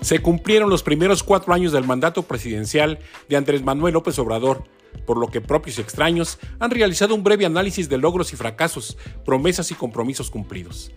[0.00, 4.64] Se cumplieron los primeros cuatro años del mandato presidencial de Andrés Manuel López Obrador,
[5.06, 8.96] por lo que propios y extraños han realizado un breve análisis de logros y fracasos,
[9.24, 10.90] promesas y compromisos cumplidos.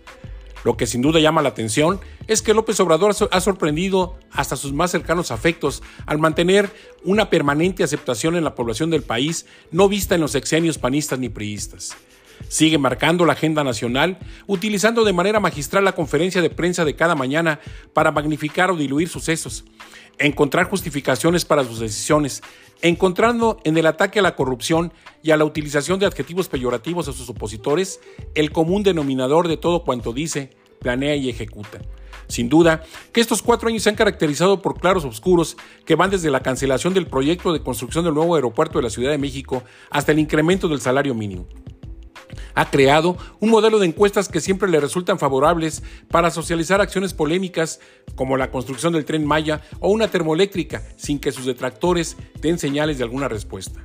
[0.64, 4.72] Lo que sin duda llama la atención es que López Obrador ha sorprendido hasta sus
[4.72, 6.70] más cercanos afectos al mantener
[7.04, 11.28] una permanente aceptación en la población del país no vista en los exenios panistas ni
[11.28, 11.94] priistas.
[12.48, 17.14] Sigue marcando la agenda nacional, utilizando de manera magistral la conferencia de prensa de cada
[17.14, 17.60] mañana
[17.92, 19.64] para magnificar o diluir sucesos,
[20.18, 22.42] encontrar justificaciones para sus decisiones,
[22.82, 24.92] encontrando en el ataque a la corrupción
[25.22, 28.00] y a la utilización de adjetivos peyorativos a sus opositores
[28.34, 31.80] el común denominador de todo cuanto dice, planea y ejecuta.
[32.26, 36.30] Sin duda que estos cuatro años se han caracterizado por claros oscuros que van desde
[36.30, 40.12] la cancelación del proyecto de construcción del nuevo aeropuerto de la Ciudad de México hasta
[40.12, 41.46] el incremento del salario mínimo
[42.54, 47.80] ha creado un modelo de encuestas que siempre le resultan favorables para socializar acciones polémicas
[48.14, 52.98] como la construcción del tren Maya o una termoeléctrica sin que sus detractores den señales
[52.98, 53.80] de alguna respuesta.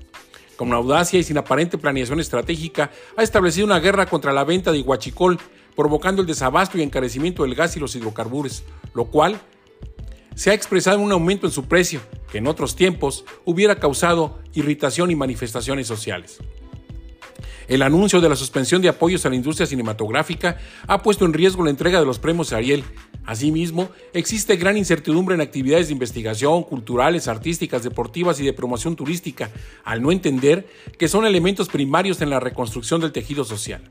[0.55, 4.81] Con audacia y sin aparente planeación estratégica, ha establecido una guerra contra la venta de
[4.81, 5.39] huachicol,
[5.73, 9.39] provocando el desabasto y encarecimiento del gas y los hidrocarburos, lo cual
[10.35, 14.39] se ha expresado en un aumento en su precio, que en otros tiempos hubiera causado
[14.53, 16.39] irritación y manifestaciones sociales.
[17.69, 21.63] El anuncio de la suspensión de apoyos a la industria cinematográfica ha puesto en riesgo
[21.63, 22.83] la entrega de los premios Ariel.
[23.25, 29.51] Asimismo, existe gran incertidumbre en actividades de investigación, culturales, artísticas, deportivas y de promoción turística,
[29.83, 33.83] al no entender que son elementos primarios en la reconstrucción del tejido social.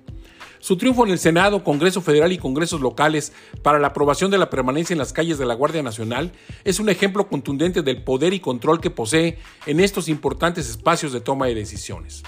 [0.58, 4.50] Su triunfo en el Senado, Congreso Federal y Congresos locales para la aprobación de la
[4.50, 6.32] permanencia en las calles de la Guardia Nacional
[6.64, 11.20] es un ejemplo contundente del poder y control que posee en estos importantes espacios de
[11.20, 12.24] toma de decisiones.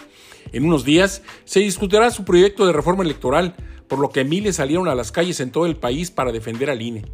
[0.53, 3.55] En unos días se discutirá su proyecto de reforma electoral,
[3.89, 6.83] por lo que miles salieron a las calles en todo el país para defender al
[6.83, 7.05] INE.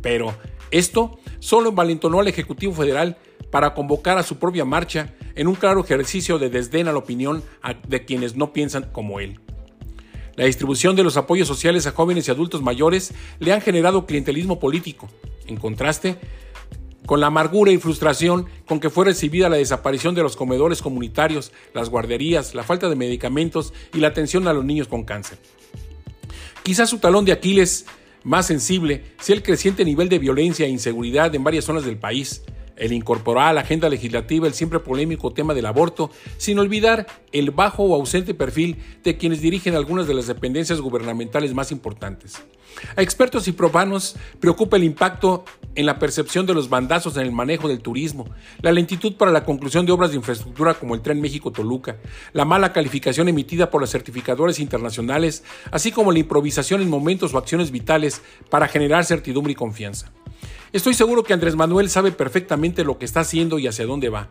[0.00, 0.34] Pero
[0.70, 3.16] esto solo envalentonó al Ejecutivo Federal
[3.50, 7.42] para convocar a su propia marcha en un claro ejercicio de desdén a la opinión
[7.86, 9.40] de quienes no piensan como él.
[10.34, 14.58] La distribución de los apoyos sociales a jóvenes y adultos mayores le han generado clientelismo
[14.58, 15.08] político.
[15.46, 16.16] En contraste,
[17.06, 21.52] con la amargura y frustración con que fue recibida la desaparición de los comedores comunitarios,
[21.74, 25.38] las guarderías, la falta de medicamentos y la atención a los niños con cáncer.
[26.62, 27.86] Quizás su talón de Aquiles
[28.24, 32.42] más sensible sea el creciente nivel de violencia e inseguridad en varias zonas del país,
[32.82, 37.52] el incorporar a la agenda legislativa el siempre polémico tema del aborto, sin olvidar el
[37.52, 42.42] bajo o ausente perfil de quienes dirigen algunas de las dependencias gubernamentales más importantes.
[42.96, 45.44] A expertos y profanos preocupa el impacto
[45.76, 48.28] en la percepción de los bandazos en el manejo del turismo,
[48.62, 51.98] la lentitud para la conclusión de obras de infraestructura como el Tren México-Toluca,
[52.32, 57.38] la mala calificación emitida por los certificadores internacionales, así como la improvisación en momentos o
[57.38, 60.10] acciones vitales para generar certidumbre y confianza.
[60.72, 64.30] Estoy seguro que Andrés Manuel sabe perfectamente lo que está haciendo y hacia dónde va.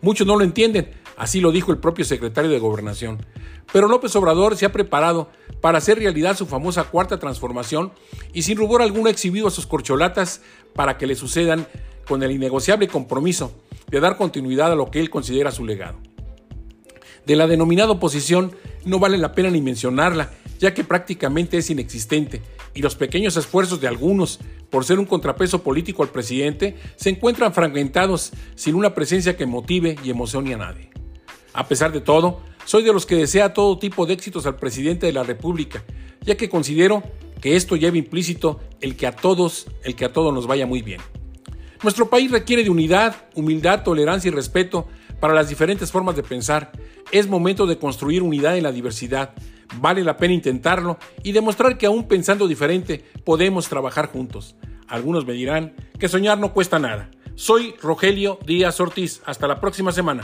[0.00, 3.24] Muchos no lo entienden, así lo dijo el propio secretario de Gobernación.
[3.72, 5.28] Pero López Obrador se ha preparado
[5.60, 7.92] para hacer realidad su famosa cuarta transformación
[8.32, 10.40] y sin rubor alguno ha exhibido a sus corcholatas
[10.74, 11.66] para que le sucedan
[12.06, 13.52] con el innegociable compromiso
[13.90, 15.98] de dar continuidad a lo que él considera su legado.
[17.24, 18.52] De la denominada oposición
[18.84, 22.42] no vale la pena ni mencionarla, ya que prácticamente es inexistente,
[22.76, 24.38] y los pequeños esfuerzos de algunos
[24.70, 29.96] por ser un contrapeso político al presidente se encuentran fragmentados sin una presencia que motive
[30.04, 30.90] y emocione a nadie.
[31.54, 35.06] A pesar de todo, soy de los que desea todo tipo de éxitos al presidente
[35.06, 35.82] de la República,
[36.20, 37.02] ya que considero
[37.40, 40.82] que esto lleva implícito el que a todos, el que a todos nos vaya muy
[40.82, 41.00] bien.
[41.82, 44.86] Nuestro país requiere de unidad, humildad, tolerancia y respeto
[45.20, 46.72] para las diferentes formas de pensar.
[47.10, 49.34] Es momento de construir unidad en la diversidad.
[49.80, 54.56] Vale la pena intentarlo y demostrar que aún pensando diferente podemos trabajar juntos.
[54.88, 57.10] Algunos me dirán que soñar no cuesta nada.
[57.34, 59.22] Soy Rogelio Díaz Ortiz.
[59.26, 60.22] Hasta la próxima semana.